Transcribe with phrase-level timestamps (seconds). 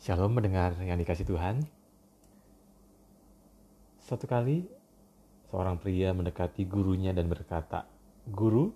[0.00, 1.60] Shalom mendengar yang dikasih Tuhan.
[4.00, 4.64] Satu kali,
[5.52, 7.84] seorang pria mendekati gurunya dan berkata,
[8.24, 8.72] Guru,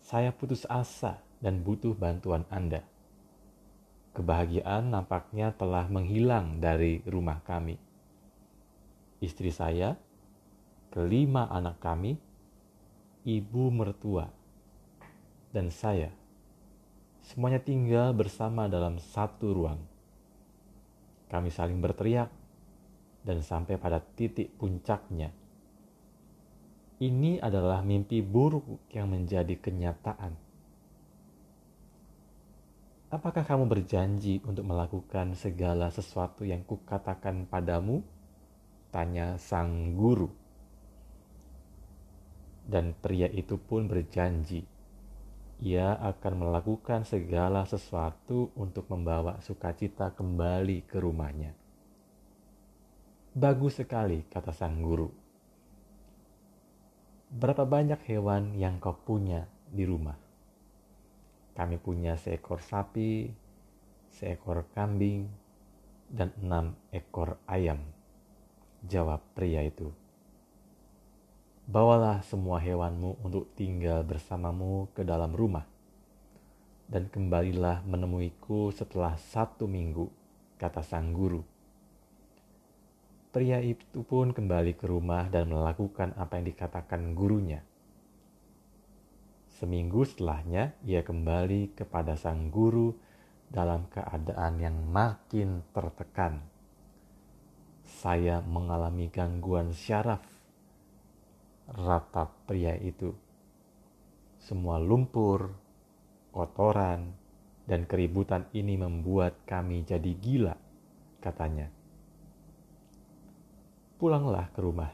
[0.00, 2.80] saya putus asa dan butuh bantuan Anda.
[4.16, 7.76] Kebahagiaan nampaknya telah menghilang dari rumah kami.
[9.20, 10.00] Istri saya,
[10.88, 12.16] kelima anak kami,
[13.28, 14.32] ibu mertua,
[15.52, 16.08] dan saya,
[17.20, 19.91] semuanya tinggal bersama dalam satu ruang
[21.32, 22.28] kami saling berteriak
[23.24, 25.32] dan sampai pada titik puncaknya.
[27.00, 30.36] Ini adalah mimpi buruk yang menjadi kenyataan.
[33.08, 38.04] Apakah kamu berjanji untuk melakukan segala sesuatu yang kukatakan padamu?
[38.92, 40.28] Tanya sang guru.
[42.62, 44.71] Dan pria itu pun berjanji
[45.62, 51.54] ia akan melakukan segala sesuatu untuk membawa sukacita kembali ke rumahnya.
[53.30, 55.06] Bagus sekali, kata sang guru.
[57.30, 60.18] Berapa banyak hewan yang kau punya di rumah?
[61.54, 63.30] Kami punya seekor sapi,
[64.10, 65.30] seekor kambing,
[66.10, 67.78] dan enam ekor ayam.
[68.82, 69.94] Jawab pria itu.
[71.62, 75.62] Bawalah semua hewanmu untuk tinggal bersamamu ke dalam rumah.
[76.90, 80.10] Dan kembalilah menemuiku setelah satu minggu,
[80.58, 81.38] kata sang guru.
[83.30, 87.62] Pria itu pun kembali ke rumah dan melakukan apa yang dikatakan gurunya.
[89.62, 92.92] Seminggu setelahnya, ia kembali kepada sang guru
[93.46, 96.42] dalam keadaan yang makin tertekan.
[97.86, 100.31] Saya mengalami gangguan syaraf
[101.70, 103.14] ratap pria itu.
[104.42, 105.54] Semua lumpur,
[106.34, 107.14] kotoran,
[107.68, 110.56] dan keributan ini membuat kami jadi gila,
[111.22, 111.70] katanya.
[114.02, 114.90] Pulanglah ke rumah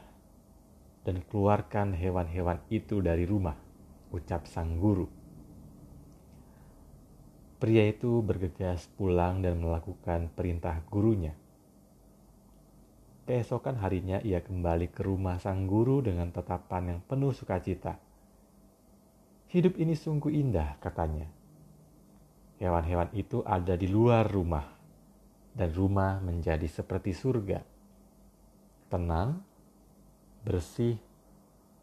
[1.01, 3.57] dan keluarkan hewan-hewan itu dari rumah,
[4.13, 5.09] ucap sang guru.
[7.59, 11.35] Pria itu bergegas pulang dan melakukan perintah gurunya.
[13.29, 17.93] Keesokan harinya ia kembali ke rumah sang guru dengan tatapan yang penuh sukacita.
[19.53, 21.29] Hidup ini sungguh indah, katanya.
[22.57, 24.65] Hewan-hewan itu ada di luar rumah,
[25.53, 27.61] dan rumah menjadi seperti surga.
[28.89, 29.37] Tenang,
[30.41, 30.97] bersih,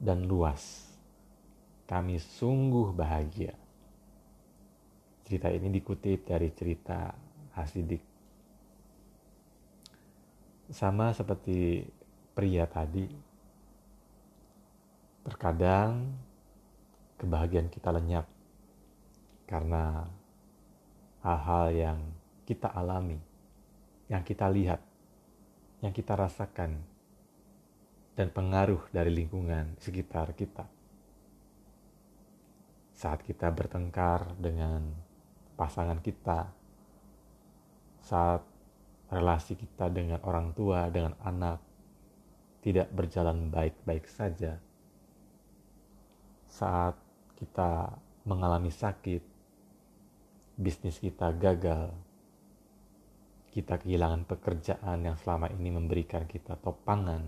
[0.03, 0.91] dan luas.
[1.87, 3.55] Kami sungguh bahagia.
[5.23, 7.15] Cerita ini dikutip dari cerita
[7.55, 8.16] Hasidik
[10.71, 11.87] sama seperti
[12.35, 13.07] pria tadi,
[15.23, 16.11] terkadang
[17.19, 18.27] kebahagiaan kita lenyap
[19.47, 20.07] karena
[21.23, 21.99] hal-hal yang
[22.47, 23.19] kita alami,
[24.11, 24.83] yang kita lihat,
[25.83, 26.83] yang kita rasakan,
[28.15, 30.67] dan pengaruh dari lingkungan sekitar kita.
[32.97, 34.89] Saat kita bertengkar dengan
[35.55, 36.49] pasangan kita,
[38.01, 38.56] saat
[39.11, 41.63] relasi kita dengan orang tua, dengan anak
[42.67, 44.59] tidak berjalan baik-baik saja.
[46.51, 46.99] Saat
[47.39, 47.95] kita
[48.27, 49.23] mengalami sakit,
[50.59, 51.95] bisnis kita gagal,
[53.55, 57.23] kita kehilangan pekerjaan yang selama ini memberikan kita topangan,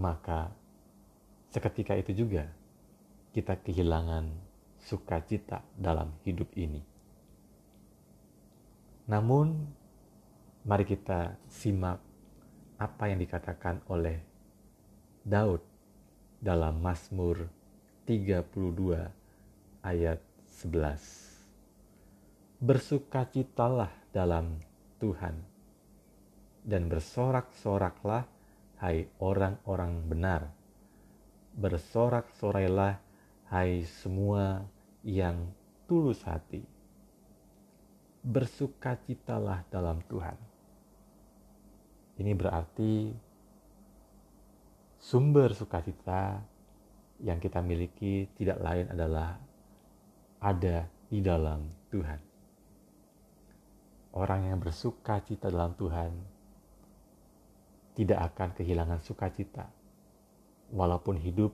[0.00, 0.50] maka
[1.54, 2.50] seketika itu juga
[3.30, 4.26] kita kehilangan
[4.82, 6.82] sukacita dalam hidup ini.
[9.06, 9.78] Namun,
[10.60, 11.96] Mari kita simak
[12.76, 14.20] apa yang dikatakan oleh
[15.24, 15.64] Daud
[16.36, 17.48] dalam Mazmur
[18.04, 18.60] 32
[19.80, 20.20] ayat
[20.52, 22.60] 11.
[22.60, 24.60] Bersukacitalah dalam
[25.00, 25.40] Tuhan
[26.68, 28.28] dan bersorak-soraklah
[28.84, 30.52] hai orang-orang benar.
[31.56, 33.00] Bersorak-sorailah
[33.48, 34.68] hai semua
[35.08, 35.40] yang
[35.88, 36.60] tulus hati.
[38.20, 40.49] Bersukacitalah dalam Tuhan
[42.20, 43.08] ini berarti
[45.00, 46.44] sumber sukacita
[47.24, 49.40] yang kita miliki tidak lain adalah
[50.40, 52.20] ada di dalam Tuhan.
[54.12, 56.12] Orang yang bersuka cita dalam Tuhan
[57.96, 59.68] tidak akan kehilangan sukacita,
[60.72, 61.52] walaupun hidup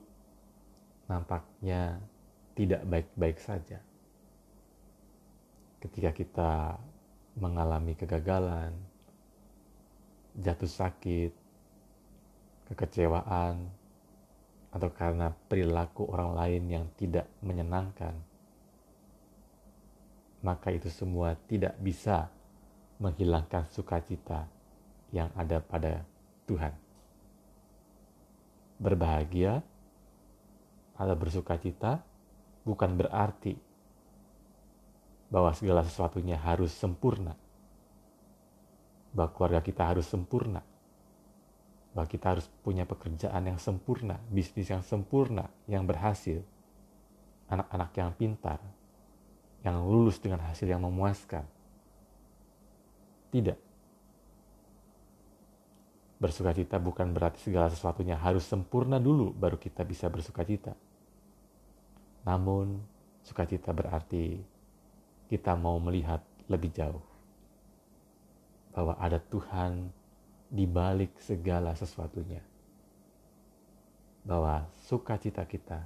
[1.07, 1.99] nampaknya
[2.55, 3.79] tidak baik-baik saja.
[5.77, 6.51] Ketika kita
[7.37, 8.73] mengalami kegagalan,
[10.37, 11.33] jatuh sakit,
[12.69, 13.67] kekecewaan,
[14.71, 18.13] atau karena perilaku orang lain yang tidak menyenangkan,
[20.45, 22.29] maka itu semua tidak bisa
[23.01, 24.45] menghilangkan sukacita
[25.09, 26.05] yang ada pada
[26.45, 26.73] Tuhan.
[28.77, 29.65] Berbahagia
[30.97, 32.01] atau bersukacita
[32.61, 33.57] bukan berarti
[35.27, 37.35] bahwa segala sesuatunya harus sempurna.
[39.17, 40.61] Bahwa keluarga kita harus sempurna.
[41.97, 46.45] Bahwa kita harus punya pekerjaan yang sempurna, bisnis yang sempurna, yang berhasil.
[47.49, 48.61] Anak-anak yang pintar,
[49.65, 51.47] yang lulus dengan hasil yang memuaskan.
[53.33, 53.57] Tidak.
[56.21, 60.77] Bersukacita bukan berarti segala sesuatunya harus sempurna dulu baru kita bisa bersukacita.
[62.25, 62.77] Namun,
[63.23, 64.37] sukacita berarti
[65.31, 66.19] kita mau melihat
[66.51, 67.16] lebih jauh
[68.77, 69.89] bahwa ada Tuhan
[70.53, 72.45] di balik segala sesuatunya.
[74.21, 75.81] Bahwa sukacita kita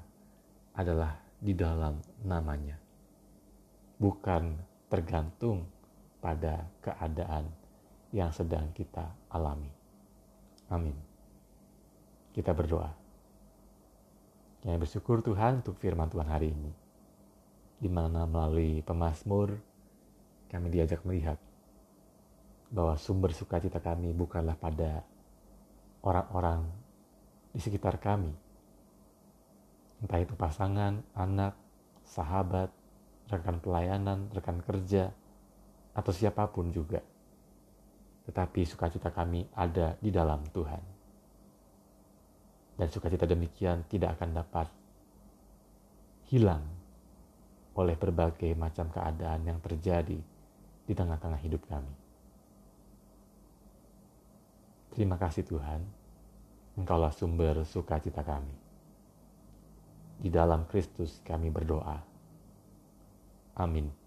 [0.75, 2.75] adalah di dalam namanya.
[3.95, 4.59] Bukan
[4.91, 5.63] tergantung
[6.19, 7.47] pada keadaan
[8.11, 9.71] yang sedang kita alami.
[10.67, 10.99] Amin.
[12.35, 12.91] Kita berdoa.
[14.67, 16.75] Yang bersyukur Tuhan untuk firman Tuhan hari ini.
[17.79, 19.55] Di mana melalui pemazmur
[20.51, 21.39] kami diajak melihat
[22.71, 25.03] bahwa sumber sukacita kami bukanlah pada
[26.01, 26.65] orang-orang
[27.51, 28.31] di sekitar kami.
[30.01, 31.53] Entah itu pasangan, anak,
[32.07, 32.71] sahabat,
[33.29, 35.13] rekan pelayanan, rekan kerja,
[35.93, 37.03] atau siapa pun juga
[38.31, 40.83] tetapi sukacita kami ada di dalam Tuhan.
[42.77, 44.67] Dan sukacita demikian tidak akan dapat
[46.31, 46.63] hilang
[47.75, 50.19] oleh berbagai macam keadaan yang terjadi
[50.87, 51.93] di tengah-tengah hidup kami.
[55.01, 55.81] Terima kasih Tuhan,
[56.77, 58.53] Engkaulah sumber sukacita kami.
[60.21, 61.97] Di dalam Kristus kami berdoa.
[63.57, 64.00] Amin.